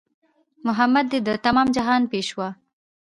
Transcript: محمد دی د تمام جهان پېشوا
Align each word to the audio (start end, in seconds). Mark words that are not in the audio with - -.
محمد 0.65 1.05
دی 1.11 1.19
د 1.27 1.29
تمام 1.45 1.67
جهان 1.75 2.01
پېشوا 2.11 2.49